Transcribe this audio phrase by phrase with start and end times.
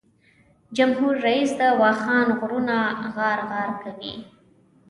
[0.77, 2.77] جمهور رییس د واخان غرونه
[3.15, 4.13] غار غار کوي.